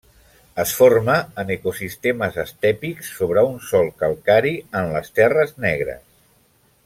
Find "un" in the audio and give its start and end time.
3.51-3.61